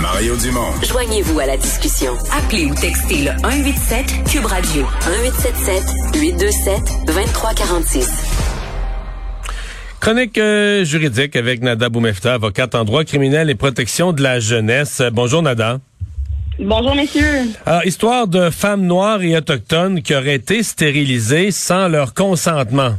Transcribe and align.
Mario 0.00 0.36
Dumont. 0.36 0.72
Joignez-vous 0.82 1.40
à 1.40 1.46
la 1.46 1.56
discussion. 1.56 2.12
Appelez 2.30 2.66
ou 2.66 2.74
textez 2.74 3.22
le 3.22 3.30
187 3.42 4.06
Cube 4.30 4.44
Radio 4.44 4.82
1877 5.06 5.82
827 6.14 6.80
2346. 7.06 8.08
Chronique 10.00 10.36
euh, 10.38 10.84
juridique 10.84 11.36
avec 11.36 11.62
Nada 11.62 11.88
Boumefta, 11.88 12.34
avocate 12.34 12.74
en 12.74 12.84
droit 12.84 13.04
criminel 13.04 13.48
et 13.48 13.54
protection 13.54 14.12
de 14.12 14.22
la 14.22 14.40
jeunesse. 14.40 15.02
Bonjour 15.12 15.42
Nada. 15.42 15.80
Bonjour, 16.58 16.94
messieurs. 16.94 17.50
Alors, 17.64 17.84
histoire 17.84 18.28
de 18.28 18.50
femmes 18.50 18.82
noires 18.82 19.22
et 19.22 19.36
autochtones 19.36 20.02
qui 20.02 20.14
auraient 20.14 20.34
été 20.34 20.62
stérilisées 20.62 21.50
sans 21.50 21.88
leur 21.88 22.14
consentement. 22.14 22.96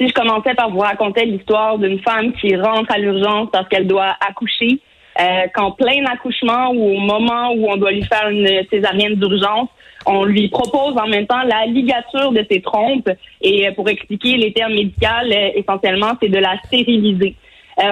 Si 0.00 0.08
je 0.08 0.14
commençais 0.14 0.54
par 0.54 0.70
vous 0.70 0.78
raconter 0.78 1.26
l'histoire 1.26 1.76
d'une 1.76 1.98
femme 2.00 2.32
qui 2.32 2.56
rentre 2.56 2.90
à 2.90 2.98
l'urgence 2.98 3.50
parce 3.52 3.68
qu'elle 3.68 3.86
doit 3.86 4.16
accoucher, 4.26 4.80
euh, 5.20 5.46
qu'en 5.54 5.72
plein 5.72 6.06
accouchement 6.06 6.70
ou 6.70 6.96
au 6.96 7.00
moment 7.00 7.52
où 7.52 7.70
on 7.70 7.76
doit 7.76 7.90
lui 7.90 8.04
faire 8.04 8.30
une 8.30 8.48
césarienne 8.70 9.16
d'urgence, 9.16 9.68
on 10.06 10.24
lui 10.24 10.48
propose 10.48 10.96
en 10.96 11.06
même 11.06 11.26
temps 11.26 11.42
la 11.42 11.66
ligature 11.66 12.32
de 12.32 12.46
ses 12.50 12.62
trompes 12.62 13.10
et 13.42 13.68
euh, 13.68 13.72
pour 13.72 13.90
expliquer 13.90 14.38
les 14.38 14.54
termes 14.54 14.72
médicaux, 14.72 15.06
euh, 15.06 15.50
essentiellement, 15.54 16.12
c'est 16.22 16.30
de 16.30 16.38
la 16.38 16.56
stériliser. 16.64 17.34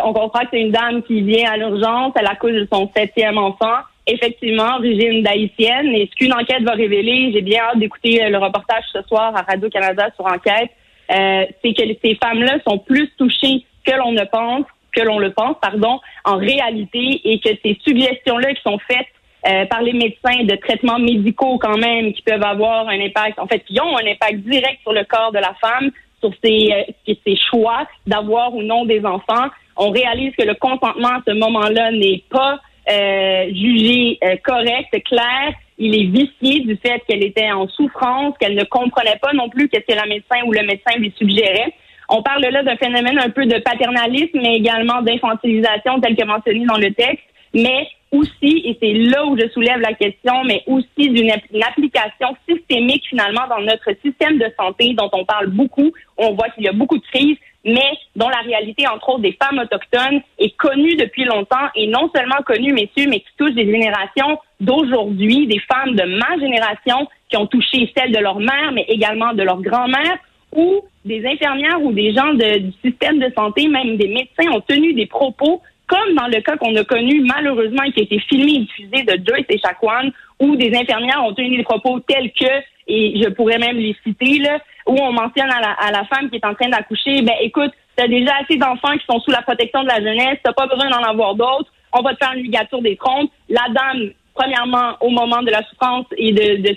on 0.04 0.14
comprend 0.14 0.40
que 0.40 0.48
c'est 0.52 0.60
une 0.62 0.70
dame 0.70 1.02
qui 1.02 1.20
vient 1.20 1.50
à 1.50 1.58
l'urgence, 1.58 2.14
elle 2.18 2.26
accouche 2.26 2.52
de 2.52 2.68
son 2.72 2.90
septième 2.96 3.36
enfant 3.36 3.80
effectivement 4.08 4.76
origine 4.76 5.22
d'haïtienne. 5.22 5.88
Et 5.88 6.08
ce 6.10 6.16
qu'une 6.16 6.32
enquête 6.32 6.62
va 6.62 6.72
révéler, 6.72 7.30
j'ai 7.32 7.42
bien 7.42 7.62
hâte 7.62 7.78
d'écouter 7.78 8.22
euh, 8.22 8.30
le 8.30 8.38
reportage 8.38 8.84
ce 8.92 9.02
soir 9.02 9.36
à 9.36 9.42
Radio-Canada 9.42 10.08
sur 10.16 10.26
enquête, 10.26 10.70
euh, 11.10 11.46
c'est 11.62 11.74
que 11.74 11.82
ces 12.02 12.14
femmes-là 12.22 12.58
sont 12.66 12.78
plus 12.78 13.10
touchées 13.16 13.64
que 13.84 13.92
l'on 13.96 14.12
ne 14.12 14.24
pense, 14.24 14.64
que 14.92 15.02
l'on 15.02 15.18
le 15.18 15.32
pense, 15.32 15.56
pardon, 15.60 16.00
en 16.24 16.36
réalité, 16.36 17.20
et 17.24 17.40
que 17.40 17.50
ces 17.62 17.78
suggestions-là 17.86 18.54
qui 18.54 18.62
sont 18.62 18.78
faites 18.90 19.06
euh, 19.48 19.66
par 19.66 19.82
les 19.82 19.92
médecins 19.92 20.44
de 20.44 20.56
traitements 20.56 20.98
médicaux 20.98 21.58
quand 21.58 21.78
même, 21.78 22.12
qui 22.12 22.22
peuvent 22.22 22.44
avoir 22.44 22.88
un 22.88 23.00
impact, 23.00 23.38
en 23.38 23.46
fait, 23.46 23.60
qui 23.60 23.80
ont 23.80 23.96
un 23.96 24.06
impact 24.06 24.40
direct 24.40 24.80
sur 24.82 24.92
le 24.92 25.04
corps 25.04 25.32
de 25.32 25.38
la 25.38 25.54
femme, 25.60 25.90
sur 26.20 26.32
ses, 26.42 26.94
ses 27.06 27.36
choix 27.50 27.86
d'avoir 28.06 28.54
ou 28.54 28.62
non 28.62 28.84
des 28.84 29.04
enfants. 29.04 29.48
On 29.76 29.90
réalise 29.90 30.34
que 30.36 30.44
le 30.44 30.54
consentement 30.54 31.08
à 31.08 31.22
ce 31.26 31.32
moment-là 31.32 31.92
n'est 31.92 32.24
pas 32.28 32.58
euh, 32.90 33.46
jugé 33.54 34.18
euh, 34.24 34.36
correct, 34.42 34.88
clair. 35.04 35.52
Il 35.78 35.94
est 35.94 36.06
vicié 36.06 36.60
du 36.60 36.76
fait 36.76 37.02
qu'elle 37.06 37.24
était 37.24 37.50
en 37.52 37.68
souffrance, 37.68 38.34
qu'elle 38.38 38.54
ne 38.54 38.64
comprenait 38.64 39.18
pas 39.22 39.32
non 39.32 39.48
plus 39.48 39.68
qu'est-ce 39.68 39.86
que 39.86 39.98
la 39.98 40.06
médecin 40.06 40.44
ou 40.44 40.52
le 40.52 40.62
médecin 40.62 40.98
lui 40.98 41.12
suggérait. 41.16 41.72
On 42.08 42.22
parle 42.22 42.42
là 42.42 42.62
d'un 42.62 42.76
phénomène 42.76 43.18
un 43.18 43.30
peu 43.30 43.46
de 43.46 43.58
paternalisme, 43.58 44.40
mais 44.40 44.56
également 44.56 45.02
d'infantilisation, 45.02 46.00
tel 46.00 46.16
que 46.16 46.24
mentionné 46.24 46.64
dans 46.64 46.78
le 46.78 46.92
texte, 46.94 47.24
mais 47.54 47.88
aussi, 48.10 48.62
et 48.64 48.76
c'est 48.80 48.92
là 48.92 49.26
où 49.26 49.38
je 49.38 49.48
soulève 49.50 49.80
la 49.80 49.92
question, 49.92 50.42
mais 50.44 50.62
aussi 50.66 51.10
d'une 51.10 51.30
application 51.30 52.34
systémique 52.48 53.04
finalement 53.08 53.46
dans 53.48 53.60
notre 53.60 53.90
système 54.02 54.38
de 54.38 54.50
santé 54.58 54.94
dont 54.94 55.10
on 55.12 55.24
parle 55.24 55.48
beaucoup. 55.48 55.92
On 56.16 56.32
voit 56.32 56.48
qu'il 56.50 56.64
y 56.64 56.68
a 56.68 56.72
beaucoup 56.72 56.98
de 56.98 57.04
crises 57.12 57.36
mais 57.64 57.92
dont 58.16 58.28
la 58.28 58.40
réalité, 58.40 58.86
entre 58.86 59.10
autres, 59.10 59.20
des 59.20 59.36
femmes 59.40 59.58
autochtones 59.58 60.20
est 60.38 60.56
connue 60.56 60.96
depuis 60.96 61.24
longtemps 61.24 61.68
et 61.74 61.86
non 61.86 62.10
seulement 62.14 62.42
connue, 62.46 62.72
messieurs, 62.72 63.08
mais 63.08 63.20
qui 63.20 63.30
touche 63.36 63.52
des 63.52 63.66
générations 63.66 64.38
d'aujourd'hui, 64.60 65.46
des 65.46 65.60
femmes 65.60 65.94
de 65.94 66.04
ma 66.04 66.38
génération 66.38 67.08
qui 67.28 67.36
ont 67.36 67.46
touché 67.46 67.92
celles 67.96 68.12
de 68.12 68.18
leur 68.18 68.40
mère, 68.40 68.72
mais 68.72 68.84
également 68.88 69.32
de 69.32 69.42
leur 69.42 69.60
grand-mère, 69.60 70.18
ou 70.52 70.80
des 71.04 71.24
infirmières 71.26 71.82
ou 71.82 71.92
des 71.92 72.12
gens 72.14 72.32
du 72.34 72.72
système 72.84 73.18
de 73.18 73.30
santé, 73.36 73.68
même 73.68 73.96
des 73.96 74.08
médecins, 74.08 74.50
ont 74.52 74.60
tenu 74.60 74.94
des 74.94 75.06
propos 75.06 75.62
comme 75.86 76.14
dans 76.14 76.26
le 76.26 76.40
cas 76.42 76.56
qu'on 76.56 76.76
a 76.76 76.84
connu 76.84 77.22
malheureusement 77.22 77.82
et 77.82 77.92
qui 77.92 78.00
a 78.00 78.02
été 78.02 78.18
filmé 78.20 78.52
et 78.52 78.58
diffusé 78.58 79.02
de 79.04 79.26
Joyce 79.26 79.46
et 79.48 79.58
Chacuan, 79.58 80.10
où 80.38 80.54
des 80.54 80.74
infirmières 80.76 81.24
ont 81.24 81.32
tenu 81.32 81.56
des 81.56 81.62
propos 81.62 81.98
tels 82.00 82.30
que, 82.32 82.62
et 82.86 83.22
je 83.22 83.28
pourrais 83.30 83.58
même 83.58 83.76
les 83.76 83.96
citer, 84.04 84.38
là, 84.38 84.58
où 84.86 84.96
on 85.00 85.12
mentionne 85.12 85.50
à 85.50 85.60
la, 85.60 85.70
à 85.72 85.90
la 85.90 86.04
femme 86.04 86.28
qui 86.30 86.36
est 86.36 86.44
en 86.44 86.54
train 86.54 86.68
d'accoucher, 86.68 87.22
ben 87.22 87.34
écoute, 87.40 87.72
t'as 87.96 88.06
déjà 88.06 88.32
assez 88.42 88.56
d'enfants 88.56 88.96
qui 88.98 89.04
sont 89.10 89.20
sous 89.20 89.30
la 89.30 89.42
protection 89.42 89.82
de 89.82 89.88
la 89.88 90.00
jeunesse, 90.00 90.38
t'as 90.44 90.52
pas 90.52 90.66
besoin 90.66 90.90
d'en 90.90 91.02
avoir 91.02 91.34
d'autres, 91.34 91.72
on 91.92 92.02
va 92.02 92.14
te 92.14 92.24
faire 92.24 92.34
une 92.34 92.42
ligature 92.42 92.82
des 92.82 92.96
trompes. 92.96 93.30
La 93.48 93.64
dame, 93.70 94.10
premièrement, 94.38 94.96
au 95.00 95.10
moment 95.10 95.42
de 95.42 95.50
la 95.50 95.62
souffrance 95.64 96.06
et 96.16 96.32
de, 96.32 96.62
de 96.62 96.76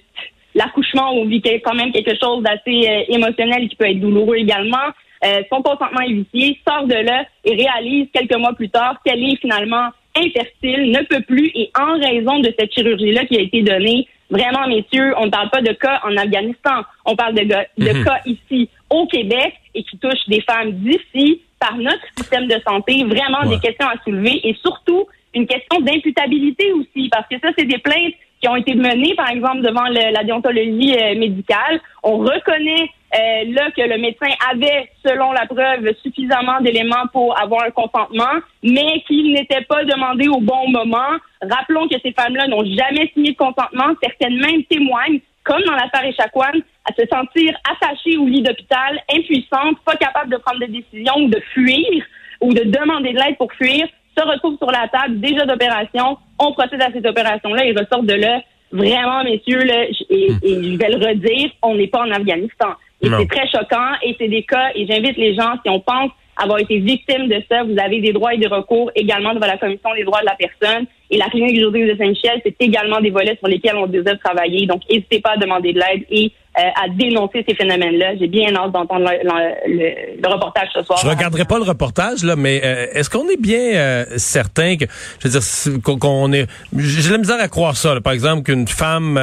l'accouchement, 0.56 1.12
on 1.14 1.26
vit 1.26 1.42
quand 1.42 1.76
même 1.76 1.92
quelque 1.92 2.18
chose 2.22 2.44
d'assez 2.44 2.90
euh, 2.90 3.04
émotionnel 3.16 3.70
qui 3.70 3.76
peut 3.76 3.90
être 3.90 4.00
douloureux 4.00 4.38
également. 4.38 4.88
Euh, 5.24 5.42
son 5.52 5.62
consentement 5.62 6.02
est 6.02 6.14
vicié, 6.14 6.60
sort 6.68 6.88
de 6.88 6.96
là 6.96 7.26
et 7.46 7.56
réalise 7.56 8.08
quelques 8.12 8.36
mois 8.36 8.54
plus 8.54 8.70
tard 8.70 8.98
qu'elle 9.06 9.24
est 9.24 9.36
finalement 9.38 9.90
infertile, 10.16 10.92
ne 10.92 11.04
peut 11.06 11.22
plus 11.22 11.52
et 11.54 11.72
en 11.80 11.94
raison 11.94 12.40
de 12.40 12.54
cette 12.58 12.74
chirurgie-là 12.74 13.26
qui 13.26 13.38
a 13.38 13.42
été 13.42 13.62
donnée, 13.62 14.08
Vraiment, 14.32 14.66
messieurs, 14.66 15.14
on 15.18 15.26
ne 15.26 15.30
parle 15.30 15.50
pas 15.50 15.62
de 15.62 15.74
cas 15.74 16.00
en 16.06 16.16
Afghanistan. 16.16 16.84
On 17.06 17.18
parle 17.18 17.36
de, 17.36 17.44
de 17.44 17.92
mhm. 17.92 18.06
cas 18.06 18.22
ici 18.26 18.70
au 18.90 19.06
Québec 19.06 19.56
et 19.76 19.84
qui 19.84 19.98
touchent 19.98 20.28
des 20.30 20.40
femmes 20.42 20.72
d'ici 20.72 21.42
par 21.60 21.76
notre 21.76 22.02
système 22.18 22.48
de 22.48 22.56
santé. 22.66 23.04
Vraiment 23.04 23.44
des 23.46 23.60
questions 23.60 23.88
à 23.88 24.02
soulever 24.06 24.40
et 24.48 24.56
surtout 24.62 25.06
une 25.34 25.48
question 25.48 25.80
d'imputabilité 25.82 26.72
aussi 26.74 27.10
parce 27.10 27.28
que 27.28 27.40
ça, 27.40 27.50
c'est 27.58 27.66
des 27.66 27.78
plaintes 27.78 28.16
qui 28.42 28.50
ont 28.50 28.56
été 28.56 28.74
menées, 28.74 29.14
par 29.16 29.30
exemple, 29.30 29.62
devant 29.62 29.86
la 29.86 30.24
déontologie 30.24 30.96
euh, 30.98 31.16
médicale. 31.16 31.80
On 32.02 32.18
reconnaît 32.18 32.90
euh, 33.14 33.44
là 33.54 33.70
que 33.72 33.82
le 33.82 33.98
médecin 34.00 34.34
avait, 34.50 34.90
selon 35.06 35.32
la 35.32 35.46
preuve, 35.46 35.94
suffisamment 36.02 36.60
d'éléments 36.62 37.08
pour 37.14 37.40
avoir 37.40 37.64
un 37.66 37.72
consentement, 37.72 38.40
mais 38.64 39.04
qu'il 39.06 39.34
n'était 39.34 39.62
pas 39.62 39.84
demandé 39.84 40.28
au 40.28 40.40
bon 40.40 40.70
moment. 40.70 41.20
Rappelons 41.42 41.88
que 41.88 42.00
ces 42.04 42.14
femmes-là 42.14 42.48
n'ont 42.48 42.66
jamais 42.66 43.12
signé 43.14 43.34
de 43.34 43.38
consentement. 43.38 43.94
Certaines 44.02 44.40
même 44.40 44.64
témoignent, 44.64 45.20
comme 45.44 45.62
dans 45.64 45.74
l'affaire 45.74 46.06
Echaquan, 46.06 46.60
à 46.90 46.94
se 46.94 47.06
sentir 47.08 47.56
attachées 47.70 48.18
au 48.18 48.26
lit 48.26 48.42
d'hôpital, 48.42 49.00
impuissantes, 49.14 49.78
pas 49.86 49.96
capables 49.98 50.32
de 50.32 50.38
prendre 50.38 50.60
des 50.60 50.82
décisions 50.82 51.18
ou 51.18 51.30
de 51.30 51.40
fuir 51.54 52.04
ou 52.42 52.54
de 52.54 52.64
demander 52.64 53.14
de 53.14 53.20
l'aide 53.20 53.38
pour 53.38 53.52
fuir 53.54 53.88
se 54.22 54.28
retrouvent 54.28 54.58
sur 54.58 54.72
la 54.72 54.88
table 54.88 55.20
déjà 55.20 55.46
d'opération. 55.46 56.18
On 56.40 56.54
procède 56.54 56.82
à 56.82 56.92
cette 56.94 57.06
opération-là 57.06 57.66
et 57.66 57.72
ressortent 57.72 58.06
de 58.06 58.14
là. 58.14 58.42
Vraiment, 58.72 59.24
messieurs, 59.24 59.64
là, 59.64 59.84
et, 60.10 60.30
je 60.42 60.78
vais 60.78 60.90
le 60.90 61.06
redire, 61.06 61.52
on 61.62 61.76
n'est 61.76 61.88
pas 61.88 62.02
en 62.02 62.12
Afghanistan. 62.12 62.70
Et 63.02 63.10
c'est 63.10 63.28
très 63.28 63.48
choquant 63.48 63.94
et 64.04 64.16
c'est 64.20 64.28
des 64.28 64.44
cas, 64.44 64.70
et 64.76 64.86
j'invite 64.86 65.18
les 65.18 65.34
gens, 65.34 65.54
si 65.64 65.70
on 65.70 65.80
pense 65.80 66.12
avoir 66.38 66.60
été 66.60 66.80
victime 66.80 67.28
de 67.28 67.42
ça, 67.50 67.64
vous 67.64 67.78
avez 67.78 68.00
des 68.00 68.14
droits 68.14 68.34
et 68.34 68.38
des 68.38 68.48
recours 68.48 68.92
également 68.96 69.34
devant 69.34 69.48
la 69.48 69.58
Commission 69.58 69.94
des 69.94 70.04
droits 70.04 70.22
de 70.22 70.26
la 70.26 70.36
personne. 70.36 70.86
Et 71.10 71.18
la 71.18 71.26
clinique 71.26 71.58
juridique 71.58 71.88
de 71.92 71.98
Saint-Michel, 71.98 72.42
c'est 72.44 72.56
également 72.60 73.02
des 73.02 73.10
volets 73.10 73.38
sur 73.38 73.48
lesquels 73.48 73.76
on 73.76 73.88
désire 73.88 74.18
travailler. 74.20 74.66
Donc, 74.66 74.82
n'hésitez 74.90 75.20
pas 75.20 75.32
à 75.32 75.38
demander 75.38 75.74
de 75.74 75.80
l'aide 75.80 76.06
et 76.10 76.32
euh, 76.60 76.64
à 76.76 76.90
dénoncer 76.90 77.46
ces 77.48 77.56
phénomènes-là. 77.56 78.18
J'ai 78.20 78.28
bien 78.28 78.54
hâte 78.54 78.74
d'entendre 78.74 79.10
le, 79.26 80.28
reportage 80.28 80.68
ce 80.74 80.84
soir. 80.84 81.00
Je 81.02 81.08
regarderai 81.08 81.46
pas 81.46 81.58
le 81.58 81.64
reportage 81.64 82.26
là, 82.26 82.36
mais 82.36 82.60
euh, 82.62 82.88
est-ce 82.92 83.10
qu'on 83.10 83.30
est 83.30 83.40
bien 83.40 83.74
euh, 83.76 84.06
certain 84.18 84.76
que, 84.76 84.84
je 85.20 85.30
veux 85.30 85.40
dire, 85.40 85.98
qu'on 85.98 86.34
est, 86.34 86.48
j'ai 86.78 87.10
la 87.10 87.20
misère 87.20 87.40
à 87.40 87.48
croire 87.48 87.78
ça. 87.78 88.02
par 88.02 88.12
exemple, 88.12 88.44
qu'une 88.44 88.68
femme 88.68 89.18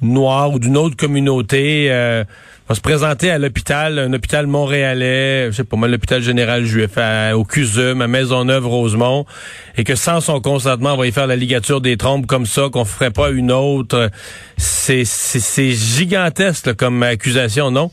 noire 0.00 0.50
ou 0.50 0.58
d'une 0.58 0.78
autre 0.78 0.96
communauté 0.96 1.90
va 2.70 2.76
se 2.76 2.80
présenter 2.82 3.32
à 3.32 3.38
l'hôpital, 3.38 3.98
un 3.98 4.12
hôpital 4.12 4.46
montréalais, 4.46 5.46
je 5.46 5.56
sais 5.56 5.64
pas 5.64 5.76
moi, 5.76 5.88
l'hôpital 5.88 6.22
général 6.22 6.64
juif, 6.64 6.96
au 7.34 7.42
CUSUM, 7.42 8.00
à 8.00 8.06
Maisonneuve-Rosemont, 8.06 9.24
et 9.76 9.82
que 9.82 9.96
sans 9.96 10.20
son 10.20 10.40
consentement, 10.40 10.92
on 10.92 10.96
va 10.96 11.08
y 11.08 11.10
faire 11.10 11.26
la 11.26 11.34
ligature 11.34 11.80
des 11.80 11.96
trompes 11.96 12.26
comme 12.26 12.46
ça, 12.46 12.68
qu'on 12.72 12.84
ferait 12.84 13.10
pas 13.10 13.30
une 13.30 13.50
autre. 13.50 14.10
C'est, 14.56 15.02
gigantesque 15.72 16.76
comme 16.76 17.02
accusation, 17.02 17.72
non? 17.72 17.90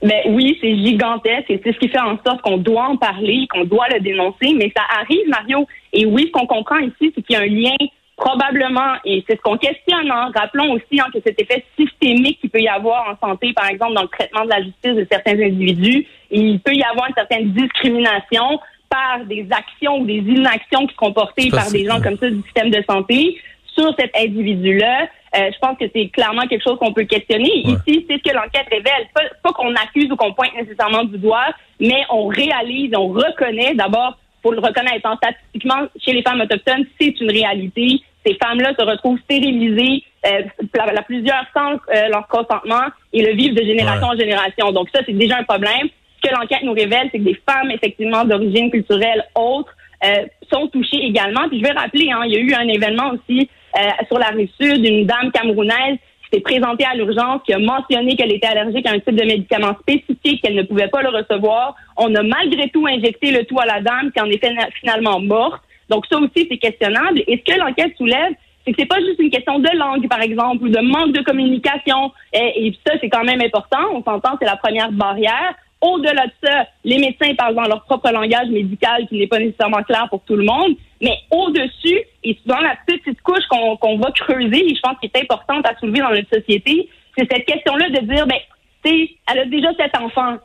Mais 0.00 0.22
oui, 0.28 0.56
c'est 0.60 0.76
gigantesque 0.76 1.50
et 1.50 1.60
c'est 1.64 1.72
ce 1.72 1.78
qui 1.80 1.88
fait 1.88 1.98
en 1.98 2.18
sorte 2.24 2.40
qu'on 2.42 2.58
doit 2.58 2.84
en 2.84 2.96
parler, 2.96 3.48
qu'on 3.50 3.64
doit 3.64 3.86
le 3.92 3.98
dénoncer, 3.98 4.54
mais 4.56 4.72
ça 4.76 4.82
arrive, 5.00 5.28
Mario. 5.28 5.66
Et 5.92 6.06
oui, 6.06 6.26
ce 6.28 6.30
qu'on 6.30 6.46
comprend 6.46 6.78
ici, 6.78 7.12
c'est 7.16 7.22
qu'il 7.22 7.34
y 7.34 7.36
a 7.36 7.40
un 7.40 7.46
lien 7.46 7.76
Probablement, 8.22 8.94
et 9.04 9.24
c'est 9.26 9.36
ce 9.36 9.42
qu'on 9.42 9.56
questionne. 9.56 10.08
Hein. 10.08 10.30
Rappelons 10.32 10.74
aussi 10.74 11.00
hein, 11.00 11.06
que 11.12 11.18
cet 11.26 11.40
effet 11.40 11.64
systémique 11.76 12.40
qu'il 12.40 12.50
peut 12.50 12.60
y 12.60 12.68
avoir 12.68 13.08
en 13.10 13.28
santé, 13.28 13.52
par 13.52 13.68
exemple, 13.68 13.94
dans 13.94 14.02
le 14.02 14.08
traitement 14.08 14.44
de 14.44 14.50
la 14.50 14.62
justice 14.62 14.94
de 14.94 15.04
certains 15.10 15.32
individus, 15.32 16.06
il 16.30 16.60
peut 16.60 16.72
y 16.72 16.84
avoir 16.84 17.08
une 17.08 17.14
certaine 17.14 17.50
discrimination 17.50 18.60
par 18.88 19.24
des 19.26 19.48
actions 19.50 19.98
ou 19.98 20.06
des 20.06 20.18
inactions 20.18 20.86
qui 20.86 20.94
sont 21.02 21.12
portées 21.12 21.50
par 21.50 21.68
des 21.72 21.84
gens 21.84 22.00
comme 22.00 22.16
ça 22.16 22.30
du 22.30 22.40
système 22.42 22.70
de 22.70 22.84
santé 22.88 23.40
sur 23.74 23.92
cet 23.98 24.16
individu-là. 24.16 25.08
Euh, 25.34 25.50
je 25.52 25.58
pense 25.58 25.76
que 25.76 25.86
c'est 25.92 26.06
clairement 26.10 26.46
quelque 26.46 26.62
chose 26.62 26.78
qu'on 26.78 26.92
peut 26.92 27.04
questionner. 27.04 27.50
Ici, 27.64 28.06
c'est 28.08 28.18
ce 28.18 28.22
que 28.22 28.34
l'enquête 28.36 28.68
révèle. 28.70 29.08
Pas, 29.12 29.22
pas 29.42 29.52
qu'on 29.52 29.74
accuse 29.74 30.12
ou 30.12 30.14
qu'on 30.14 30.32
pointe 30.32 30.54
nécessairement 30.54 31.02
du 31.02 31.18
doigt, 31.18 31.48
mais 31.80 32.04
on 32.08 32.28
réalise, 32.28 32.92
on 32.96 33.08
reconnaît 33.08 33.74
d'abord 33.74 34.16
pour 34.42 34.52
le 34.52 34.60
reconnaître. 34.60 35.08
Statistiquement, 35.16 35.88
chez 35.98 36.12
les 36.12 36.22
femmes 36.22 36.40
autochtones, 36.40 36.84
c'est 37.00 37.20
une 37.20 37.32
réalité 37.32 38.00
ces 38.24 38.36
femmes-là 38.42 38.72
se 38.78 38.84
retrouvent 38.84 39.18
stérilisées 39.24 40.04
euh, 40.26 40.42
la, 40.74 41.02
plusieurs 41.02 41.44
sans 41.54 41.72
euh, 41.72 42.08
leur 42.08 42.28
consentement 42.28 42.86
et 43.12 43.22
le 43.22 43.34
vivent 43.34 43.54
de 43.54 43.64
génération 43.64 44.08
en 44.08 44.16
génération. 44.16 44.72
Donc 44.72 44.88
ça, 44.94 45.00
c'est 45.04 45.12
déjà 45.12 45.38
un 45.38 45.44
problème. 45.44 45.88
Ce 46.22 46.28
que 46.28 46.34
l'enquête 46.34 46.62
nous 46.62 46.72
révèle, 46.72 47.08
c'est 47.10 47.18
que 47.18 47.24
des 47.24 47.40
femmes, 47.48 47.70
effectivement, 47.70 48.24
d'origine 48.24 48.70
culturelle 48.70 49.24
autre, 49.34 49.74
euh, 50.04 50.26
sont 50.52 50.68
touchés 50.68 50.98
également. 50.98 51.48
Puis 51.48 51.58
je 51.60 51.64
vais 51.64 51.72
rappeler, 51.72 52.10
hein, 52.10 52.22
il 52.26 52.32
y 52.32 52.36
a 52.36 52.40
eu 52.40 52.54
un 52.54 52.68
événement 52.68 53.12
aussi 53.12 53.48
euh, 53.78 53.88
sur 54.08 54.18
la 54.18 54.28
rive 54.28 54.50
sud, 54.60 54.84
une 54.84 55.06
dame 55.06 55.30
camerounaise 55.32 55.98
qui 56.22 56.36
s'est 56.36 56.40
présentée 56.40 56.84
à 56.84 56.94
l'urgence, 56.94 57.40
qui 57.46 57.52
a 57.52 57.58
mentionné 57.58 58.16
qu'elle 58.16 58.32
était 58.32 58.48
allergique 58.48 58.86
à 58.86 58.92
un 58.92 58.98
type 58.98 59.16
de 59.16 59.24
médicament 59.24 59.76
spécifique, 59.80 60.42
qu'elle 60.42 60.54
ne 60.54 60.62
pouvait 60.62 60.88
pas 60.88 61.02
le 61.02 61.08
recevoir. 61.08 61.74
On 61.96 62.14
a 62.14 62.22
malgré 62.22 62.68
tout 62.70 62.86
injecté 62.86 63.30
le 63.30 63.44
tout 63.44 63.58
à 63.60 63.66
la 63.66 63.80
dame, 63.80 64.10
qui 64.12 64.20
en 64.20 64.26
est 64.26 64.44
finalement 64.80 65.20
morte. 65.20 65.62
Donc 65.92 66.06
ça 66.10 66.18
aussi, 66.18 66.46
c'est 66.50 66.56
questionnable. 66.56 67.22
Et 67.26 67.36
ce 67.36 67.52
que 67.52 67.58
l'enquête 67.58 67.94
soulève, 67.98 68.32
c'est 68.64 68.72
que 68.72 68.76
c'est 68.80 68.88
pas 68.88 69.00
juste 69.00 69.18
une 69.18 69.30
question 69.30 69.58
de 69.58 69.68
langue, 69.76 70.08
par 70.08 70.22
exemple, 70.22 70.64
ou 70.64 70.68
de 70.70 70.80
manque 70.80 71.12
de 71.12 71.20
communication. 71.22 72.12
Et, 72.32 72.72
ça, 72.86 72.94
c'est 73.00 73.10
quand 73.10 73.24
même 73.24 73.42
important. 73.42 73.78
On 73.92 74.02
s'entend, 74.02 74.38
c'est 74.40 74.46
la 74.46 74.56
première 74.56 74.90
barrière. 74.90 75.54
Au-delà 75.82 76.26
de 76.26 76.32
ça, 76.42 76.66
les 76.84 76.98
médecins 76.98 77.34
parlent 77.34 77.56
dans 77.56 77.66
leur 77.66 77.82
propre 77.84 78.10
langage 78.10 78.48
médical 78.48 79.06
qui 79.08 79.18
n'est 79.18 79.26
pas 79.26 79.38
nécessairement 79.38 79.82
clair 79.82 80.06
pour 80.08 80.22
tout 80.22 80.36
le 80.36 80.44
monde. 80.44 80.76
Mais 81.02 81.18
au-dessus, 81.30 82.00
et 82.24 82.38
dans 82.46 82.60
la 82.60 82.76
petite 82.86 83.20
couche 83.20 83.44
qu'on 83.50 83.98
va 83.98 84.10
creuser, 84.12 84.64
et 84.64 84.74
je 84.74 84.80
pense 84.80 84.96
qu'il 84.98 85.10
est 85.12 85.22
importante 85.22 85.66
à 85.66 85.76
soulever 85.78 85.98
dans 85.98 86.10
notre 86.10 86.34
société, 86.34 86.88
c'est 87.18 87.30
cette 87.30 87.44
question-là 87.44 87.90
de 87.90 88.06
dire, 88.06 88.26
ben, 88.26 88.38
tu 88.84 88.90
sais, 88.90 89.10
elle 89.30 89.40
a 89.40 89.44
déjà 89.44 89.68
cet 89.76 89.98
enfant, 89.98 90.36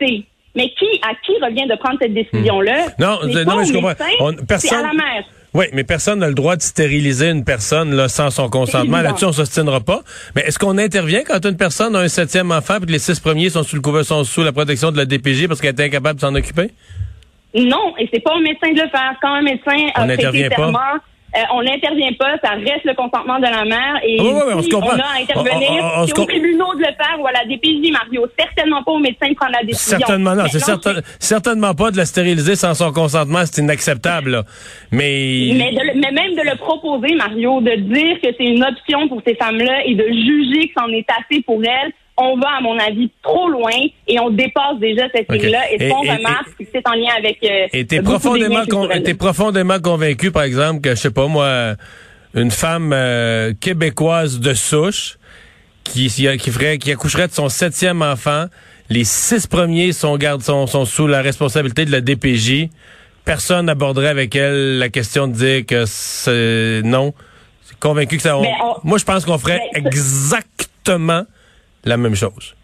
c'est. 0.00 0.24
Mais 0.56 0.70
qui, 0.70 0.86
à 1.02 1.14
qui 1.24 1.32
revient 1.42 1.68
de 1.68 1.76
prendre 1.76 1.98
cette 2.00 2.14
décision-là? 2.14 2.86
Non, 2.98 3.18
non, 3.22 3.58
mais 3.58 3.64
je 3.66 3.72
comprends. 3.72 4.58
C'est 4.58 4.74
à 4.74 4.82
la 4.82 4.92
mère. 4.92 5.24
Oui, 5.54 5.66
mais 5.72 5.84
personne 5.84 6.18
n'a 6.18 6.28
le 6.28 6.34
droit 6.34 6.56
de 6.56 6.62
stériliser 6.62 7.30
une 7.30 7.44
personne 7.44 7.94
là, 7.94 8.08
sans 8.08 8.30
son 8.30 8.48
consentement. 8.50 9.00
Là-dessus, 9.00 9.24
on 9.24 9.28
ne 9.28 9.32
s'ostinera 9.32 9.80
pas. 9.80 10.02
Mais 10.34 10.42
est-ce 10.42 10.58
qu'on 10.58 10.76
intervient 10.76 11.22
quand 11.22 11.44
une 11.46 11.56
personne 11.56 11.96
a 11.96 12.00
un 12.00 12.08
septième 12.08 12.50
enfant 12.52 12.76
et 12.76 12.80
que 12.80 12.92
les 12.92 12.98
six 12.98 13.18
premiers 13.20 13.48
sont 13.48 13.62
sous 13.62 13.76
le 13.76 13.82
couvert, 13.82 14.04
sont 14.04 14.24
sous 14.24 14.42
la 14.42 14.52
protection 14.52 14.92
de 14.92 14.98
la 14.98 15.06
DPJ 15.06 15.46
parce 15.46 15.60
qu'elle 15.60 15.74
est 15.78 15.84
incapable 15.84 16.16
de 16.16 16.20
s'en 16.20 16.34
occuper? 16.34 16.70
Non, 17.54 17.94
et 17.98 18.06
c'est 18.12 18.20
pas 18.20 18.34
au 18.34 18.40
médecin 18.40 18.70
de 18.72 18.82
le 18.82 18.88
faire. 18.88 19.14
Quand 19.22 19.32
un 19.32 19.42
médecin 19.42 19.88
a 19.94 20.04
prêté 20.04 20.48
serment, 20.54 20.78
euh, 21.36 21.40
on 21.52 21.62
n'intervient 21.62 22.12
pas, 22.14 22.36
ça 22.42 22.52
reste 22.52 22.84
le 22.84 22.94
consentement 22.94 23.36
de 23.38 23.42
la 23.42 23.64
mère 23.64 24.00
et 24.02 24.16
ah 24.20 24.56
on, 24.56 24.62
se 24.62 24.68
comprend. 24.68 24.94
on 24.94 24.98
a 24.98 25.18
à 25.18 25.22
intervenir, 25.22 26.04
c'est 26.06 26.18
aux 26.18 26.24
tribunaux 26.24 26.74
de 26.74 26.80
le 26.80 26.86
faire 26.86 27.16
ou 27.20 27.26
à 27.26 27.32
la 27.32 27.44
DPJ, 27.44 27.92
Mario. 27.92 28.26
Certainement 28.38 28.82
pas 28.82 28.92
au 28.92 28.98
médecin 28.98 29.28
de 29.28 29.34
prendre 29.34 29.52
la 29.52 29.64
décision. 29.64 29.98
Certainement 29.98 30.34
non, 30.34 30.44
c'est 30.48 30.60
certainement 31.18 31.74
pas 31.74 31.90
de 31.90 31.98
la 31.98 32.06
stériliser 32.06 32.56
sans 32.56 32.74
son 32.74 32.92
consentement, 32.92 33.42
c'est 33.44 33.60
inacceptable. 33.60 34.44
Mais... 34.90 35.52
Mais, 35.54 35.72
mais 35.94 36.12
même 36.12 36.34
de 36.34 36.48
le 36.48 36.56
proposer, 36.56 37.14
Mario, 37.14 37.60
de 37.60 37.74
dire 37.74 38.20
que 38.22 38.28
c'est 38.38 38.44
une 38.44 38.64
option 38.64 39.08
pour 39.08 39.20
ces 39.26 39.34
femmes-là 39.34 39.84
et 39.84 39.94
de 39.94 40.04
juger 40.04 40.68
que 40.68 40.80
c'en 40.80 40.88
est 40.88 41.06
assez 41.10 41.42
pour 41.42 41.62
elles, 41.62 41.92
on 42.16 42.38
va, 42.38 42.48
à 42.58 42.60
mon 42.60 42.78
avis, 42.78 43.10
trop 43.22 43.48
loin 43.48 43.70
et 44.08 44.18
on 44.18 44.30
dépasse 44.30 44.78
déjà 44.80 45.06
cette 45.14 45.30
ligne-là. 45.30 45.72
Et 45.72 45.78
ce 45.78 45.88
qu'on 45.88 46.00
remarque, 46.00 46.48
c'est 46.58 46.64
que 46.64 46.70
c'est 46.74 46.88
en 46.88 46.94
lien 46.94 47.10
avec. 47.16 47.38
Euh, 47.44 47.66
et 47.72 47.86
t'es 47.86 48.02
profondément, 48.02 48.64
profondément 49.18 49.78
convaincu, 49.80 50.30
par 50.30 50.44
exemple, 50.44 50.80
que, 50.80 50.90
je 50.90 50.94
sais 50.96 51.10
pas 51.10 51.26
moi, 51.26 51.74
une 52.34 52.50
femme 52.50 52.92
euh, 52.92 53.52
québécoise 53.60 54.40
de 54.40 54.54
souche 54.54 55.18
qui, 55.84 56.08
qui, 56.08 56.50
ferait, 56.50 56.78
qui 56.78 56.90
accoucherait 56.90 57.28
de 57.28 57.32
son 57.32 57.48
septième 57.48 58.02
enfant, 58.02 58.46
les 58.88 59.04
six 59.04 59.46
premiers 59.46 59.92
sont, 59.92 60.16
garde, 60.16 60.42
sont, 60.42 60.66
sont 60.66 60.84
sous 60.84 61.06
la 61.06 61.22
responsabilité 61.22 61.84
de 61.84 61.92
la 61.92 62.00
DPJ. 62.00 62.68
Personne 63.24 63.66
n'aborderait 63.66 64.08
avec 64.08 64.34
elle 64.36 64.78
la 64.78 64.88
question 64.88 65.26
de 65.26 65.32
dire 65.32 65.66
que 65.66 65.84
c'est 65.86 66.82
non. 66.84 67.12
Convaincu 67.80 68.16
que 68.16 68.22
ça. 68.22 68.38
moi, 68.84 68.98
je 68.98 69.04
pense 69.04 69.24
qu'on 69.24 69.38
ferait 69.38 69.60
exactement 69.74 71.24
la 71.86 71.96
même 71.96 72.14
chose. 72.14 72.54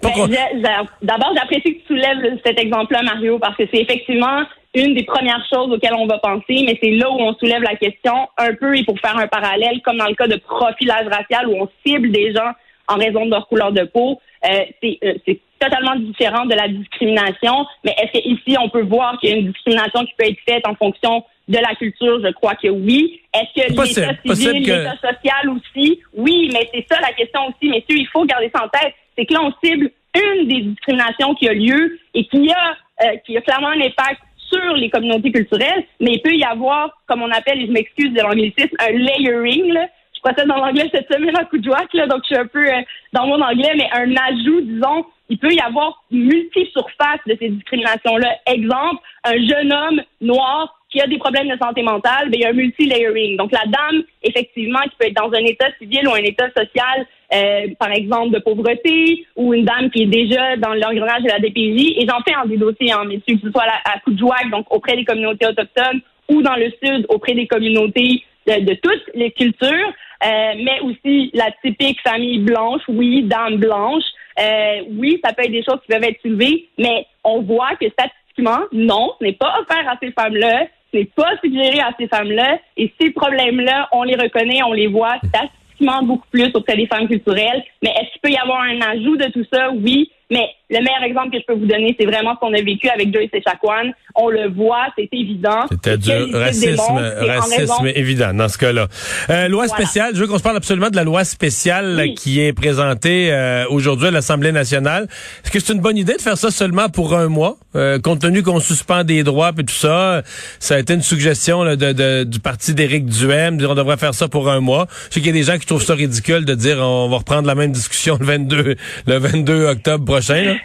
Ben, 0.00 0.86
d'abord, 1.02 1.32
j'apprécie 1.36 1.74
que 1.74 1.80
tu 1.80 1.86
soulèves 1.88 2.38
cet 2.44 2.60
exemple-là, 2.60 3.02
Mario, 3.02 3.38
parce 3.38 3.56
que 3.56 3.64
c'est 3.72 3.80
effectivement 3.80 4.42
une 4.74 4.94
des 4.94 5.04
premières 5.04 5.44
choses 5.52 5.72
auxquelles 5.72 5.94
on 5.94 6.06
va 6.06 6.18
penser, 6.18 6.62
mais 6.64 6.78
c'est 6.80 6.92
là 6.92 7.10
où 7.10 7.18
on 7.18 7.34
soulève 7.34 7.62
la 7.62 7.74
question 7.74 8.28
un 8.36 8.54
peu, 8.54 8.76
et 8.76 8.84
pour 8.84 8.98
faire 9.00 9.16
un 9.16 9.26
parallèle, 9.26 9.80
comme 9.82 9.96
dans 9.96 10.06
le 10.06 10.14
cas 10.14 10.28
de 10.28 10.36
profilage 10.36 11.06
racial, 11.08 11.48
où 11.48 11.56
on 11.60 11.68
cible 11.84 12.12
des 12.12 12.32
gens 12.32 12.52
en 12.86 12.96
raison 12.96 13.26
de 13.26 13.30
leur 13.30 13.48
couleur 13.48 13.72
de 13.72 13.84
peau. 13.84 14.20
Euh, 14.44 14.60
euh, 14.84 15.14
c'est 15.26 15.40
totalement 15.58 15.96
différent 15.96 16.46
de 16.46 16.54
la 16.54 16.68
discrimination, 16.68 17.66
mais 17.84 17.94
est-ce 18.00 18.20
qu'ici, 18.20 18.56
on 18.60 18.68
peut 18.68 18.82
voir 18.82 19.18
qu'il 19.18 19.30
y 19.30 19.32
a 19.32 19.36
une 19.36 19.50
discrimination 19.50 20.04
qui 20.04 20.12
peut 20.16 20.26
être 20.26 20.40
faite 20.48 20.66
en 20.66 20.74
fonction 20.74 21.24
de 21.48 21.58
la 21.58 21.74
culture, 21.74 22.20
je 22.22 22.32
crois 22.32 22.54
que 22.54 22.68
oui. 22.68 23.20
Est-ce 23.34 23.54
que 23.54 23.70
l'état 23.70 24.34
civil, 24.34 24.62
l'état 24.62 24.96
social 24.96 25.48
aussi? 25.48 26.00
Oui, 26.14 26.50
mais 26.52 26.68
c'est 26.72 26.86
ça 26.90 27.00
la 27.00 27.12
question 27.12 27.40
aussi, 27.48 27.70
messieurs. 27.70 27.96
Il 27.98 28.08
faut 28.08 28.24
garder 28.24 28.50
ça 28.54 28.64
en 28.64 28.68
tête. 28.68 28.94
C'est 29.16 29.26
que 29.26 29.32
là, 29.32 29.40
on 29.42 29.52
cible 29.64 29.90
une 30.14 30.48
des 30.48 30.60
discriminations 30.62 31.34
qui 31.34 31.48
a 31.48 31.54
lieu 31.54 31.98
et 32.14 32.24
qui 32.26 32.50
a, 32.50 32.76
euh, 33.04 33.16
qui 33.24 33.36
a 33.36 33.40
clairement 33.40 33.68
un 33.68 33.80
impact 33.80 34.20
sur 34.50 34.74
les 34.74 34.88
communautés 34.90 35.30
culturelles, 35.30 35.84
mais 36.00 36.12
il 36.14 36.22
peut 36.22 36.34
y 36.34 36.44
avoir, 36.44 36.90
comme 37.06 37.22
on 37.22 37.30
appelle, 37.30 37.60
et 37.60 37.66
je 37.66 37.72
m'excuse 37.72 38.12
de 38.12 38.20
l'anglicisme, 38.20 38.76
un 38.78 38.92
layering. 38.92 39.72
Là. 39.72 39.88
Je 40.14 40.20
crois 40.20 40.34
ça 40.36 40.44
dans 40.46 40.56
l'anglais 40.56 40.88
cette 40.92 41.12
semaine 41.12 41.36
à 41.36 41.44
coup 41.44 41.58
de 41.58 41.64
joie, 41.64 41.84
là, 41.92 42.06
donc 42.06 42.22
je 42.22 42.28
suis 42.28 42.36
un 42.36 42.46
peu 42.46 42.66
euh, 42.66 42.80
dans 43.12 43.26
mon 43.26 43.40
anglais, 43.40 43.72
mais 43.76 43.88
un 43.92 44.16
ajout, 44.16 44.62
disons, 44.62 45.04
il 45.28 45.38
peut 45.38 45.52
y 45.52 45.60
avoir 45.60 46.02
multi-surface 46.10 47.20
de 47.26 47.36
ces 47.38 47.50
discriminations-là. 47.50 48.36
Exemple, 48.46 49.02
un 49.24 49.36
jeune 49.46 49.72
homme 49.72 50.02
noir 50.22 50.77
qui 50.90 51.00
a 51.00 51.06
des 51.06 51.18
problèmes 51.18 51.48
de 51.48 51.58
santé 51.60 51.82
mentale, 51.82 52.30
ben, 52.30 52.38
il 52.38 52.40
y 52.40 52.44
a 52.44 52.48
un 52.48 52.52
multi-layering. 52.52 53.36
Donc, 53.36 53.52
la 53.52 53.64
dame, 53.66 54.02
effectivement, 54.22 54.80
qui 54.84 54.96
peut 54.98 55.06
être 55.06 55.22
dans 55.22 55.32
un 55.32 55.44
état 55.44 55.66
civil 55.78 56.08
ou 56.08 56.12
un 56.12 56.22
état 56.22 56.48
social, 56.56 57.06
euh, 57.34 57.68
par 57.78 57.92
exemple, 57.92 58.34
de 58.34 58.38
pauvreté, 58.38 59.26
ou 59.36 59.52
une 59.52 59.66
dame 59.66 59.90
qui 59.90 60.02
est 60.02 60.06
déjà 60.06 60.56
dans 60.56 60.72
l'engrenage 60.72 61.22
de 61.22 61.28
la 61.28 61.40
DPJ, 61.40 61.98
et 61.98 62.06
j'en 62.08 62.22
fais 62.26 62.34
en 62.36 62.46
des 62.46 62.56
dossiers, 62.56 62.92
hein, 62.92 63.04
messieurs, 63.04 63.36
que 63.36 63.46
ce 63.46 63.50
soit 63.50 63.64
à, 63.64 63.96
à 63.96 63.98
coup 64.00 64.12
de 64.12 64.18
joie, 64.18 64.36
donc 64.50 64.66
auprès 64.70 64.96
des 64.96 65.04
communautés 65.04 65.46
autochtones, 65.46 66.00
ou 66.30 66.42
dans 66.42 66.56
le 66.56 66.70
Sud, 66.82 67.06
auprès 67.08 67.34
des 67.34 67.46
communautés 67.46 68.22
de, 68.46 68.74
toutes 68.74 69.10
les 69.14 69.30
cultures, 69.30 69.92
euh, 70.24 70.52
mais 70.56 70.80
aussi 70.80 71.30
la 71.34 71.50
typique 71.62 72.00
famille 72.00 72.38
blanche, 72.38 72.82
oui, 72.88 73.22
dame 73.24 73.56
blanche. 73.56 74.04
Euh, 74.40 74.82
oui, 74.96 75.20
ça 75.22 75.32
peut 75.32 75.42
être 75.44 75.52
des 75.52 75.64
choses 75.64 75.80
qui 75.82 75.88
peuvent 75.88 76.04
être 76.04 76.20
soulevées, 76.22 76.68
mais 76.78 77.06
on 77.24 77.42
voit 77.42 77.76
que 77.80 77.88
statistiquement, 77.90 78.60
non, 78.72 79.12
ce 79.18 79.24
n'est 79.24 79.32
pas 79.32 79.60
offert 79.60 79.88
à 79.88 79.96
ces 80.00 80.12
femmes-là 80.12 80.66
n'est 80.92 81.04
pas 81.04 81.36
suggéré 81.42 81.80
à 81.80 81.90
ces 81.98 82.08
femmes-là. 82.08 82.58
Et 82.76 82.92
ces 83.00 83.10
problèmes-là, 83.10 83.88
on 83.92 84.02
les 84.02 84.16
reconnaît, 84.16 84.62
on 84.62 84.72
les 84.72 84.86
voit 84.86 85.16
statistiquement 85.24 86.02
beaucoup 86.02 86.28
plus 86.30 86.50
auprès 86.54 86.76
des 86.76 86.86
femmes 86.86 87.08
culturelles. 87.08 87.62
Mais 87.82 87.90
est-ce 87.90 88.12
qu'il 88.12 88.20
peut 88.22 88.30
y 88.30 88.36
avoir 88.36 88.62
un 88.62 88.80
ajout 88.80 89.16
de 89.16 89.26
tout 89.26 89.44
ça? 89.52 89.70
Oui. 89.70 90.10
Mais 90.30 90.48
le 90.70 90.78
meilleur 90.80 91.02
exemple 91.02 91.30
que 91.30 91.38
je 91.38 91.44
peux 91.46 91.58
vous 91.58 91.66
donner, 91.66 91.96
c'est 91.98 92.04
vraiment 92.04 92.34
ce 92.34 92.40
qu'on 92.40 92.52
a 92.52 92.60
vécu 92.60 92.88
avec 92.90 93.12
Joyce 93.12 93.30
et 93.32 93.42
Chacuan. 93.42 93.92
On 94.14 94.28
le 94.28 94.50
voit, 94.50 94.88
c'est 94.98 95.08
évident. 95.12 95.64
C'était 95.70 95.96
du 95.96 96.10
racisme, 96.34 96.82
racisme 97.20 97.86
évident 97.94 98.34
dans 98.34 98.48
ce 98.48 98.58
cas-là. 98.58 98.86
Euh, 99.30 99.48
loi 99.48 99.66
spéciale, 99.68 100.14
je 100.14 100.20
veux 100.20 100.26
qu'on 100.26 100.36
se 100.36 100.42
parle 100.42 100.56
absolument 100.56 100.90
de 100.90 100.96
la 100.96 101.04
loi 101.04 101.24
spéciale 101.24 102.08
qui 102.16 102.40
est 102.40 102.52
présentée 102.52 103.32
euh, 103.32 103.64
aujourd'hui 103.70 104.08
à 104.08 104.10
l'Assemblée 104.10 104.52
nationale. 104.52 105.08
Est-ce 105.42 105.50
que 105.50 105.58
c'est 105.58 105.72
une 105.72 105.80
bonne 105.80 105.96
idée 105.96 106.14
de 106.14 106.20
faire 106.20 106.36
ça 106.36 106.50
seulement 106.50 106.90
pour 106.90 107.14
un 107.14 107.28
mois, 107.28 107.56
euh, 107.74 107.98
compte 107.98 108.20
tenu 108.20 108.42
qu'on 108.42 108.60
suspend 108.60 109.04
des 109.04 109.22
droits 109.22 109.52
et 109.58 109.64
tout 109.64 109.74
ça? 109.74 110.22
Ça 110.58 110.74
a 110.74 110.78
été 110.80 110.92
une 110.92 111.02
suggestion 111.02 111.64
de, 111.64 111.76
de, 111.76 112.24
du 112.24 112.40
parti 112.40 112.74
d'Éric 112.74 113.06
Duhem, 113.06 113.58
on 113.66 113.74
devrait 113.74 113.96
faire 113.96 114.14
ça 114.14 114.28
pour 114.28 114.50
un 114.50 114.60
mois. 114.60 114.86
Je 115.08 115.14
sais 115.14 115.20
qu'il 115.20 115.28
y 115.28 115.30
a 115.30 115.40
des 115.40 115.44
gens 115.44 115.58
qui 115.58 115.66
trouvent 115.66 115.82
ça 115.82 115.94
ridicule 115.94 116.44
de 116.44 116.54
dire 116.54 116.78
on 116.80 117.08
va 117.08 117.18
reprendre 117.18 117.46
la 117.46 117.54
même 117.54 117.72
discussion 117.72 118.18
le 118.20 118.26
22, 118.26 118.76
le 119.06 119.18
22 119.18 119.64
octobre 119.66 120.04
prochain 120.04 120.57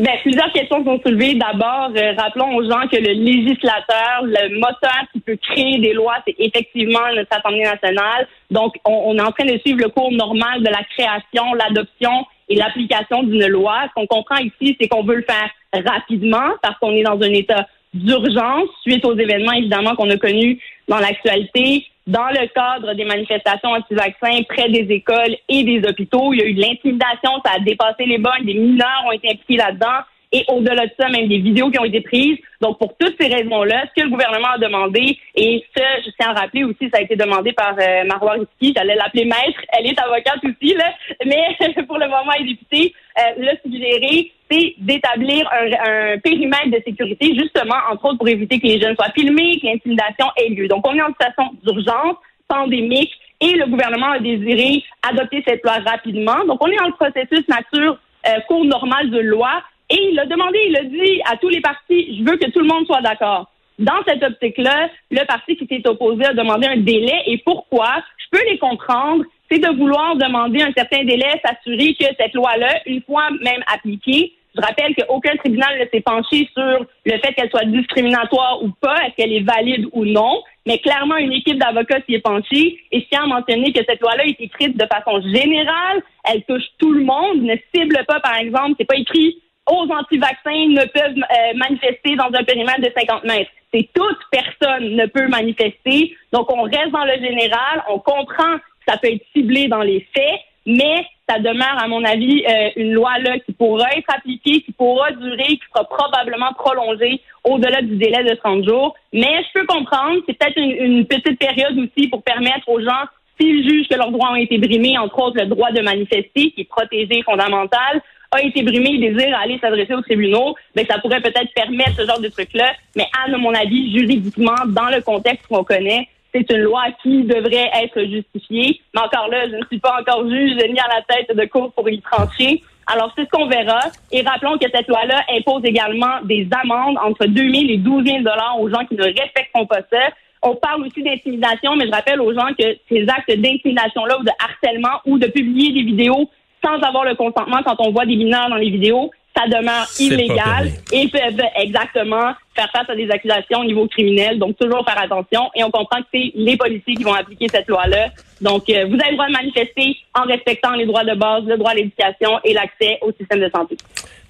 ben, 0.00 0.12
plusieurs 0.22 0.50
questions 0.52 0.82
sont 0.82 0.98
soulevées. 1.04 1.34
D'abord, 1.34 1.90
euh, 1.94 2.14
rappelons 2.16 2.56
aux 2.56 2.64
gens 2.64 2.88
que 2.88 2.96
le 2.96 3.12
législateur, 3.12 4.22
le 4.22 4.58
moteur 4.58 5.04
qui 5.12 5.20
peut 5.20 5.36
créer 5.36 5.78
des 5.78 5.92
lois, 5.92 6.16
c'est 6.26 6.34
effectivement 6.38 7.00
notre 7.14 7.36
Assemblée 7.36 7.64
nationale. 7.64 8.26
Donc, 8.50 8.76
on, 8.86 9.16
est 9.18 9.20
en 9.20 9.30
train 9.32 9.44
de 9.44 9.58
suivre 9.58 9.80
le 9.82 9.90
cours 9.90 10.10
normal 10.10 10.62
de 10.62 10.70
la 10.70 10.82
création, 10.84 11.52
l'adoption 11.54 12.24
et 12.48 12.56
l'application 12.56 13.24
d'une 13.24 13.46
loi. 13.46 13.82
Ce 13.88 13.94
qu'on 13.94 14.06
comprend 14.06 14.38
ici, 14.38 14.74
c'est 14.80 14.88
qu'on 14.88 15.04
veut 15.04 15.16
le 15.16 15.24
faire 15.24 15.50
rapidement 15.84 16.54
parce 16.62 16.78
qu'on 16.78 16.92
est 16.92 17.02
dans 17.02 17.20
un 17.20 17.32
état 17.32 17.66
d'urgence 17.92 18.68
suite 18.82 19.04
aux 19.04 19.16
événements, 19.16 19.52
évidemment, 19.52 19.94
qu'on 19.96 20.08
a 20.08 20.16
connus 20.16 20.60
dans 20.88 20.98
l'actualité 20.98 21.89
dans 22.10 22.28
le 22.28 22.46
cadre 22.48 22.94
des 22.94 23.04
manifestations 23.04 23.70
anti-vaccins 23.70 24.42
près 24.48 24.68
des 24.68 24.86
écoles 24.92 25.36
et 25.48 25.62
des 25.62 25.88
hôpitaux. 25.88 26.32
Il 26.32 26.40
y 26.40 26.42
a 26.42 26.46
eu 26.46 26.54
de 26.54 26.60
l'intimidation, 26.60 27.30
ça 27.44 27.52
a 27.56 27.60
dépassé 27.60 28.04
les 28.04 28.18
bornes, 28.18 28.44
des 28.44 28.54
mineurs 28.54 29.04
ont 29.06 29.12
été 29.12 29.30
impliqués 29.30 29.56
là-dedans 29.56 30.02
et 30.32 30.44
au-delà 30.48 30.86
de 30.86 30.92
ça, 30.98 31.08
même 31.08 31.28
des 31.28 31.38
vidéos 31.38 31.70
qui 31.70 31.78
ont 31.78 31.84
été 31.84 32.00
prises. 32.00 32.38
Donc, 32.60 32.78
pour 32.78 32.96
toutes 32.98 33.16
ces 33.20 33.28
raisons-là, 33.28 33.84
ce 33.88 34.00
que 34.00 34.06
le 34.06 34.10
gouvernement 34.10 34.50
a 34.54 34.58
demandé, 34.58 35.18
et 35.34 35.64
ça, 35.76 35.82
je 36.04 36.10
tiens 36.18 36.30
à 36.30 36.40
rappeler 36.40 36.64
aussi, 36.64 36.88
ça 36.92 36.98
a 36.98 37.02
été 37.02 37.16
demandé 37.16 37.52
par 37.52 37.74
euh, 37.78 38.04
Marois 38.04 38.32
Risky, 38.32 38.72
j'allais 38.76 38.94
l'appeler 38.94 39.24
maître, 39.24 39.60
elle 39.76 39.86
est 39.86 39.98
avocate 39.98 40.40
aussi, 40.44 40.74
là, 40.74 40.92
mais 41.24 41.56
pour 41.86 41.98
le 41.98 42.06
moment, 42.06 42.30
elle 42.38 42.42
est 42.42 42.50
députée, 42.50 42.94
euh, 43.18 43.22
le 43.38 43.50
suggéré, 43.64 44.32
c'est 44.50 44.74
d'établir 44.78 45.48
un, 45.52 46.14
un, 46.14 46.18
périmètre 46.18 46.70
de 46.70 46.82
sécurité, 46.84 47.34
justement, 47.34 47.76
entre 47.90 48.06
autres, 48.06 48.18
pour 48.18 48.28
éviter 48.28 48.60
que 48.60 48.66
les 48.66 48.80
jeunes 48.80 48.96
soient 48.96 49.12
filmés, 49.12 49.58
que 49.60 49.66
l'intimidation 49.66 50.26
ait 50.36 50.50
lieu. 50.50 50.68
Donc, 50.68 50.86
on 50.86 50.94
est 50.94 51.02
en 51.02 51.08
situation 51.08 51.56
d'urgence, 51.64 52.16
pandémique, 52.46 53.12
et 53.40 53.52
le 53.52 53.66
gouvernement 53.66 54.10
a 54.10 54.18
désiré 54.18 54.84
adopter 55.08 55.42
cette 55.46 55.64
loi 55.64 55.78
rapidement. 55.84 56.44
Donc, 56.46 56.62
on 56.62 56.66
est 56.66 56.76
dans 56.76 56.88
le 56.88 56.92
processus 56.92 57.46
nature 57.48 57.98
euh, 58.26 58.40
cours 58.48 58.64
normal 58.64 59.10
de 59.10 59.18
loi 59.20 59.62
et 59.90 60.10
il 60.12 60.18
a 60.18 60.26
demandé, 60.26 60.58
il 60.68 60.76
a 60.76 60.84
dit 60.84 61.20
à 61.30 61.36
tous 61.36 61.48
les 61.48 61.60
partis, 61.60 62.18
je 62.18 62.24
veux 62.24 62.36
que 62.36 62.50
tout 62.50 62.60
le 62.60 62.68
monde 62.68 62.86
soit 62.86 63.02
d'accord. 63.02 63.50
dans 63.80 64.02
cette 64.06 64.22
optique-là, 64.22 64.88
le 65.10 65.24
parti 65.26 65.56
qui 65.56 65.66
s'est 65.66 65.88
opposé 65.88 66.24
a 66.26 66.34
demandé 66.34 66.66
un 66.66 66.76
délai. 66.76 67.22
Et 67.26 67.38
pourquoi? 67.38 68.02
Je 68.18 68.38
peux 68.38 68.44
les 68.50 68.58
comprendre. 68.58 69.24
C'est 69.50 69.58
de 69.58 69.76
vouloir 69.76 70.16
demander 70.16 70.62
un 70.62 70.72
certain 70.76 71.02
délai, 71.04 71.40
s'assurer 71.44 71.94
que 71.94 72.04
cette 72.18 72.34
loi-là, 72.34 72.80
une 72.86 73.02
fois 73.02 73.30
même 73.42 73.64
appliquée, 73.74 74.34
je 74.54 74.60
rappelle 74.60 74.94
qu'aucun 74.94 75.36
tribunal 75.36 75.78
ne 75.80 75.86
s'est 75.92 76.02
penché 76.02 76.48
sur 76.52 76.86
le 77.04 77.18
fait 77.18 77.32
qu'elle 77.34 77.50
soit 77.50 77.64
discriminatoire 77.64 78.62
ou 78.62 78.70
pas, 78.80 78.96
est-ce 79.06 79.16
qu'elle 79.16 79.32
est 79.32 79.44
valide 79.44 79.86
ou 79.92 80.04
non, 80.04 80.42
mais 80.66 80.78
clairement, 80.78 81.16
une 81.16 81.32
équipe 81.32 81.58
d'avocats 81.58 82.00
s'y 82.06 82.14
est 82.14 82.20
penchée 82.20 82.78
et 82.90 83.00
je 83.00 83.04
tiens 83.10 83.24
à 83.24 83.26
mentionner 83.26 83.72
que 83.72 83.80
cette 83.88 84.00
loi-là 84.00 84.24
est 84.26 84.40
écrite 84.40 84.76
de 84.76 84.86
façon 84.86 85.20
générale, 85.22 86.02
elle 86.24 86.42
touche 86.44 86.64
tout 86.78 86.92
le 86.92 87.04
monde, 87.04 87.42
ne 87.42 87.54
cible 87.74 88.04
pas, 88.06 88.20
par 88.20 88.36
exemple, 88.36 88.74
c'est 88.78 88.86
pas 88.86 88.96
écrit 88.96 89.40
aux 89.70 89.90
anti-vaccins 89.90 90.68
ne 90.68 90.84
peuvent 90.86 91.16
euh, 91.16 91.56
manifester 91.56 92.16
dans 92.16 92.30
un 92.32 92.44
périmètre 92.44 92.80
de 92.80 92.92
50 92.96 93.24
mètres. 93.24 93.50
C'est 93.72 93.88
toute 93.94 94.18
personne 94.30 94.96
ne 94.96 95.06
peut 95.06 95.28
manifester. 95.28 96.16
Donc, 96.32 96.52
on 96.52 96.62
reste 96.62 96.90
dans 96.90 97.04
le 97.04 97.14
général, 97.14 97.84
on 97.88 97.98
comprend 97.98 98.56
que 98.56 98.92
ça 98.92 98.96
peut 98.98 99.08
être 99.12 99.24
ciblé 99.32 99.68
dans 99.68 99.82
les 99.82 100.06
faits, 100.14 100.40
mais 100.66 101.06
ça 101.28 101.38
demeure, 101.38 101.78
à 101.78 101.86
mon 101.86 102.04
avis, 102.04 102.42
euh, 102.48 102.70
une 102.76 102.92
loi 102.92 103.18
là 103.20 103.38
qui 103.38 103.52
pourra 103.52 103.88
être 103.96 104.12
appliquée, 104.14 104.62
qui 104.62 104.72
pourra 104.72 105.12
durer, 105.12 105.46
qui 105.46 105.62
sera 105.72 105.84
probablement 105.84 106.52
prolongée 106.54 107.20
au-delà 107.44 107.82
du 107.82 107.96
délai 107.96 108.24
de 108.24 108.34
30 108.34 108.64
jours. 108.68 108.94
Mais 109.12 109.44
je 109.44 109.60
peux 109.60 109.66
comprendre, 109.66 110.20
c'est 110.26 110.36
peut-être 110.36 110.58
une, 110.58 111.06
petite 111.06 111.38
période 111.38 111.78
aussi 111.78 112.08
pour 112.08 112.22
permettre 112.22 112.68
aux 112.68 112.80
gens, 112.80 113.04
s'ils 113.40 113.68
jugent 113.68 113.88
que 113.88 113.96
leurs 113.96 114.10
droits 114.10 114.32
ont 114.32 114.36
été 114.36 114.58
brimés, 114.58 114.98
entre 114.98 115.18
autres 115.22 115.40
le 115.40 115.46
droit 115.46 115.70
de 115.70 115.80
manifester, 115.80 116.50
qui 116.50 116.62
est 116.62 116.68
protégé 116.68 117.22
fondamental, 117.22 118.02
a 118.32 118.42
été 118.42 118.62
brimé, 118.62 118.90
ils 118.90 119.00
désirent 119.00 119.36
aller 119.36 119.58
s'adresser 119.58 119.94
aux 119.94 120.02
tribunaux, 120.02 120.54
ben 120.76 120.86
ça 120.88 121.00
pourrait 121.00 121.20
peut-être 121.20 121.52
permettre 121.52 121.96
ce 121.96 122.06
genre 122.06 122.20
de 122.20 122.28
truc-là. 122.28 122.72
Mais 122.94 123.06
à 123.26 123.28
mon 123.36 123.52
avis, 123.52 123.90
juridiquement, 123.92 124.54
dans 124.68 124.88
le 124.88 125.00
contexte 125.00 125.48
qu'on 125.48 125.64
connaît, 125.64 126.08
c'est 126.32 126.48
une 126.52 126.62
loi 126.62 126.84
qui 127.02 127.24
devrait 127.24 127.70
être 127.82 128.00
justifiée. 128.04 128.80
Mais 128.94 129.00
encore 129.00 129.28
là, 129.28 129.48
je 129.48 129.56
ne 129.56 129.64
suis 129.66 129.80
pas 129.80 129.96
encore 130.00 130.28
juge 130.30 130.54
ni 130.54 130.78
à 130.78 130.86
la 130.86 131.02
tête 131.08 131.36
de 131.36 131.44
cour 131.46 131.72
pour 131.72 131.88
y 131.90 132.00
trancher. 132.00 132.62
Alors, 132.86 133.12
c'est 133.16 133.24
ce 133.24 133.30
qu'on 133.30 133.48
verra. 133.48 133.80
Et 134.12 134.22
rappelons 134.22 134.58
que 134.58 134.66
cette 134.72 134.86
loi-là 134.86 135.24
impose 135.36 135.64
également 135.64 136.20
des 136.22 136.48
amendes 136.52 136.98
entre 137.02 137.26
2 137.26 137.34
000 137.34 137.52
et 137.68 137.76
12 137.78 138.04
000 138.04 138.18
dollars 138.18 138.60
aux 138.60 138.68
gens 138.68 138.84
qui 138.86 138.94
ne 138.94 139.02
respectent 139.02 139.68
pas 139.68 139.82
ça. 139.90 140.10
On 140.42 140.54
parle 140.54 140.86
aussi 140.86 141.02
d'intimidation, 141.02 141.74
mais 141.76 141.86
je 141.86 141.90
rappelle 141.90 142.20
aux 142.20 142.32
gens 142.32 142.48
que 142.58 142.76
ces 142.88 143.06
actes 143.08 143.30
d'intimidation-là 143.30 144.18
ou 144.20 144.22
de 144.22 144.30
harcèlement 144.38 145.00
ou 145.04 145.18
de 145.18 145.26
publier 145.26 145.72
des 145.72 145.82
vidéos 145.82 146.30
sans 146.64 146.78
avoir 146.80 147.04
le 147.04 147.14
consentement 147.14 147.62
quand 147.64 147.76
on 147.78 147.90
voit 147.90 148.06
des 148.06 148.16
mineurs 148.16 148.48
dans 148.48 148.56
les 148.56 148.70
vidéos, 148.70 149.10
ça 149.36 149.46
demeure 149.46 149.86
illégal 149.98 150.70
et 150.92 151.08
peuvent 151.08 151.40
exactement 151.56 152.32
faire 152.54 152.70
face 152.72 152.88
à 152.88 152.96
des 152.96 153.08
accusations 153.10 153.60
au 153.60 153.64
niveau 153.64 153.86
criminel. 153.86 154.38
Donc, 154.38 154.56
toujours 154.58 154.84
faire 154.84 155.00
attention. 155.00 155.50
Et 155.54 155.62
on 155.62 155.70
comprend 155.70 156.00
que 156.00 156.08
c'est 156.12 156.32
les 156.34 156.56
policiers 156.56 156.96
qui 156.96 157.04
vont 157.04 157.14
appliquer 157.14 157.46
cette 157.48 157.68
loi-là. 157.68 158.08
Donc, 158.40 158.68
euh, 158.68 158.86
vous 158.86 158.94
avez 158.94 159.10
le 159.10 159.16
droit 159.16 159.28
de 159.28 159.32
manifester 159.32 159.96
en 160.14 160.22
respectant 160.22 160.72
les 160.72 160.86
droits 160.86 161.04
de 161.04 161.14
base, 161.14 161.44
le 161.44 161.56
droit 161.56 161.70
à 161.70 161.74
l'éducation 161.74 162.40
et 162.44 162.52
l'accès 162.52 162.98
au 163.02 163.12
système 163.12 163.40
de 163.40 163.50
santé. 163.54 163.76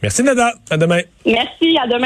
Merci, 0.03 0.23
Nada. 0.23 0.53
À 0.71 0.77
demain. 0.77 1.01
Merci. 1.25 1.79
À 1.79 1.87
demain. 1.87 1.99